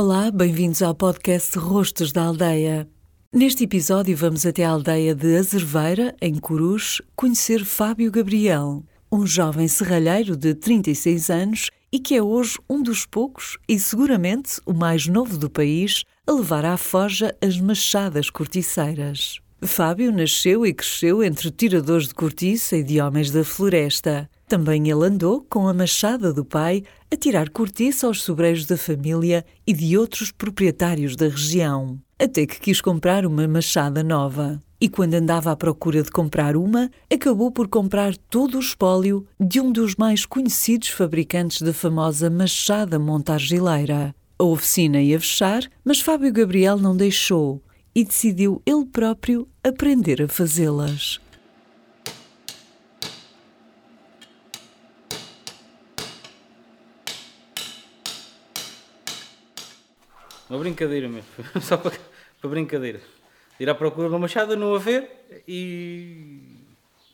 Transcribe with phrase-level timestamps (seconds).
[0.00, 2.88] Olá, bem-vindos ao podcast Rostos da Aldeia.
[3.32, 9.66] Neste episódio vamos até a aldeia de Azerveira, em Corus, conhecer Fábio Gabriel, um jovem
[9.66, 15.08] serralheiro de 36 anos e que é hoje um dos poucos e seguramente o mais
[15.08, 19.40] novo do país a levar à forja as machadas corticeiras.
[19.60, 24.30] Fábio nasceu e cresceu entre tiradores de cortiça e de homens da floresta.
[24.48, 29.44] Também ele andou com a machada do pai a tirar cortiça aos sobreiros da família
[29.66, 32.00] e de outros proprietários da região.
[32.18, 34.58] Até que quis comprar uma machada nova.
[34.80, 39.60] E quando andava à procura de comprar uma, acabou por comprar todo o espólio de
[39.60, 44.14] um dos mais conhecidos fabricantes da famosa machada montargileira.
[44.38, 47.62] A oficina ia fechar, mas Fábio Gabriel não deixou
[47.94, 51.20] e decidiu ele próprio aprender a fazê-las.
[60.48, 61.28] Uma brincadeira mesmo,
[61.60, 61.98] só para,
[62.40, 63.00] para brincadeira.
[63.60, 65.10] Ir à procura de uma machada, não haver
[65.46, 66.40] e,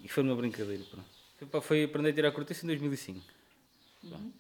[0.02, 0.82] e foi uma brincadeira.
[0.84, 1.62] Pronto.
[1.62, 3.20] Foi aprender a tirar cortiça em 2005.
[4.04, 4.32] Uhum.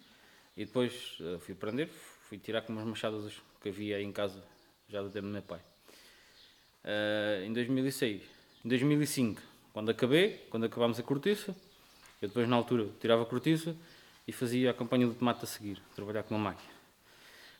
[0.56, 1.88] E depois uh, fui aprender,
[2.28, 4.42] fui tirar com umas machadas que havia aí em casa,
[4.88, 5.60] já do tempo do meu pai
[6.84, 8.22] uh, em 2006.
[8.64, 9.40] Em 2005,
[9.72, 11.54] quando acabei, quando acabámos a cortiça,
[12.20, 13.74] eu depois na altura tirava a cortiça
[14.26, 16.72] e fazia a campanha do tomate a seguir, trabalhar com uma máquina.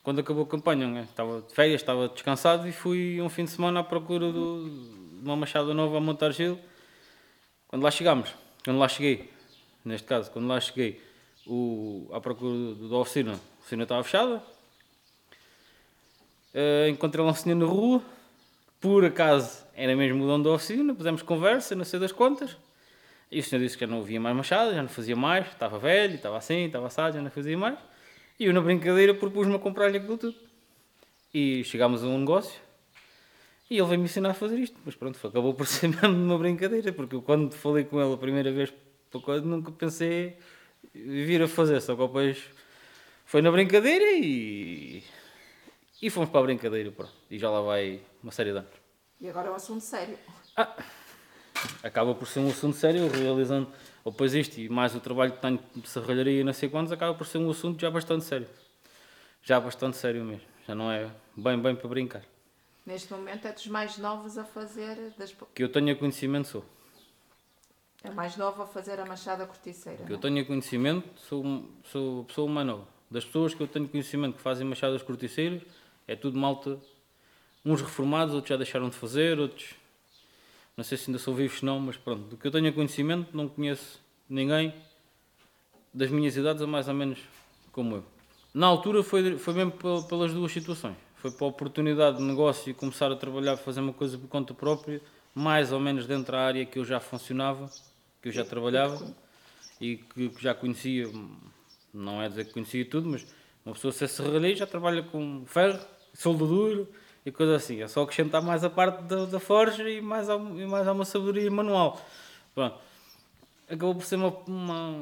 [0.05, 3.51] Quando acabou a campanha, né, estava de férias, estava descansado e fui um fim de
[3.53, 6.59] semana à procura do, de uma machada nova a montar gelo.
[7.67, 9.31] Quando lá chegámos, quando lá cheguei,
[9.83, 11.01] neste caso, quando lá cheguei,
[11.47, 14.43] o, à procura da oficina, a oficina estava fechada.
[16.53, 18.03] Uh, encontrei lá um senhor na rua,
[18.83, 22.59] por acaso era mesmo o dono da oficina, pusemos conversa, não sei das contas.
[23.33, 25.79] E o senhor disse que já não havia mais machado, já não fazia mais, estava
[25.79, 27.79] velho, estava assim, estava assado, já não fazia mais.
[28.39, 30.37] E eu, na brincadeira, propus-me a comprar-lhe aquilo tudo.
[31.33, 32.61] E chegámos a um negócio
[33.71, 34.79] e ele veio-me ensinar a fazer isto.
[34.85, 38.17] Mas pronto, acabou por ser mesmo uma brincadeira, porque eu, quando falei com ele a
[38.17, 38.73] primeira vez,
[39.43, 40.37] nunca pensei
[40.95, 42.45] vir a fazer, só que depois
[43.25, 45.03] foi na brincadeira e
[46.03, 47.13] e fomos para a brincadeira, pronto.
[47.31, 48.71] E já lá vai uma série de anos.
[49.21, 50.19] E agora é um assunto sério.
[50.55, 50.77] Ah,
[51.83, 53.69] acaba por ser um assunto sério, realizando,
[54.05, 56.93] ou depois isto e mais o trabalho que tenho de serralharia e não sei quantos,
[56.93, 58.49] acaba por ser um assunto já bastante sério.
[59.43, 60.47] Já bastante sério mesmo.
[60.67, 62.23] Já não é bem, bem para brincar.
[62.87, 65.13] Neste momento é dos mais novos a fazer.
[65.19, 65.35] Das...
[65.55, 66.65] Que eu tenha conhecimento, sou.
[68.03, 70.05] É mais novo a fazer a machada corticeira.
[70.05, 70.21] Que eu é?
[70.21, 72.87] tenha conhecimento, sou, sou a pessoa mais nova.
[73.11, 75.63] Das pessoas que eu tenho conhecimento que fazem machadas corticeiras,
[76.07, 76.79] é tudo malta,
[77.65, 79.75] uns reformados, outros já deixaram de fazer, outros
[80.77, 83.49] não sei se ainda são vivos não, mas pronto, do que eu tenho conhecimento, não
[83.49, 84.75] conheço ninguém
[85.93, 87.21] das minhas idades a mais ou menos
[87.71, 88.05] como eu.
[88.53, 89.73] Na altura foi, foi mesmo
[90.09, 90.97] pelas duas situações.
[91.17, 94.53] Foi para a oportunidade de negócio e começar a trabalhar, fazer uma coisa por conta
[94.53, 95.01] própria,
[95.35, 97.71] mais ou menos dentro da área que eu já funcionava,
[98.21, 99.15] que eu já trabalhava
[99.81, 101.11] e que, que já conhecia,
[101.93, 103.27] não é dizer que conhecia tudo, mas
[103.65, 105.81] uma pessoa se serralheiro já trabalha com ferro,
[106.13, 106.89] soldo duro
[107.25, 107.83] e coisa assim.
[107.83, 110.93] É só acrescentar mais a parte da, da forja e mais, a, e mais a
[110.93, 112.01] uma sabedoria manual.
[113.69, 115.01] Acabou por ser uma, uma,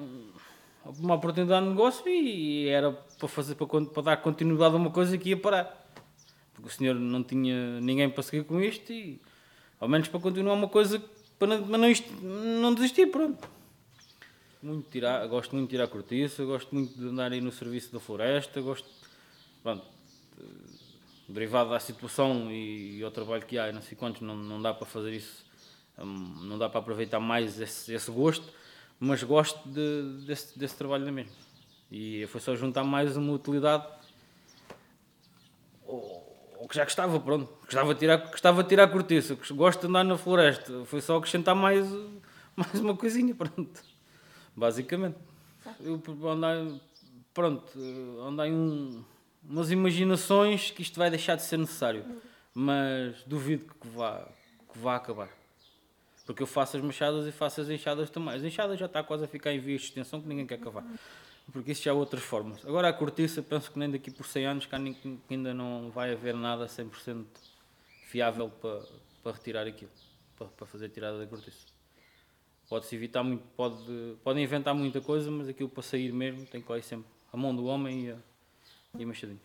[0.99, 5.17] uma oportunidade de negócio e era para, fazer, para, para dar continuidade a uma coisa
[5.19, 5.87] que ia parar.
[6.55, 9.21] Porque o senhor não tinha ninguém para seguir com isto e
[9.81, 11.03] ao menos para continuar uma coisa
[11.39, 11.93] para não, não,
[12.61, 13.49] não desistir, pronto
[14.63, 17.99] muito tirar, gosto muito de tirar cortiça, gosto muito de andar aí no serviço da
[17.99, 18.89] floresta, gosto,
[19.63, 19.85] pronto,
[21.33, 24.61] derivado da situação e, e ao trabalho que há e não sei quantos, não, não
[24.61, 25.45] dá para fazer isso,
[25.99, 28.47] hum, não dá para aproveitar mais esse, esse gosto,
[29.01, 31.33] mas gosto de, desse, desse trabalho da mesmo.
[31.91, 33.87] E foi só juntar mais uma utilidade
[35.85, 37.53] o que já gostava, pronto.
[37.65, 40.85] Gostava de tirar, gostava de tirar cortiça, gosto de andar na floresta.
[40.85, 41.87] Foi só acrescentar mais,
[42.57, 43.93] mais uma coisinha, pronto
[44.57, 45.17] basicamente.
[45.81, 46.67] Eu andar,
[47.33, 47.67] pronto,
[48.27, 49.05] andar em um,
[49.45, 52.05] umas imaginações que isto vai deixar de ser necessário,
[52.55, 54.29] mas duvido que vá,
[54.73, 55.29] que vá acabar.
[56.25, 58.35] Porque eu faço as machadas e faço as enxadas também.
[58.35, 60.85] As enxadas já está quase a ficar em vias de extensão que ninguém quer acabar.
[61.53, 62.65] Porque isso já há outras formas.
[62.65, 66.35] Agora a cortiça, penso que nem daqui por 100 anos que ainda não vai haver
[66.35, 67.25] nada 100%
[68.07, 68.83] fiável para,
[69.23, 69.91] para retirar aquilo.
[70.39, 71.67] Para, para fazer a tirada da cortiça.
[72.69, 76.73] Pode-se evitar muito, pode, podem inventar muita coisa, mas aquilo para sair mesmo tem que
[76.73, 78.17] ir sempre a mão do homem e a,
[78.95, 79.41] a machadinha.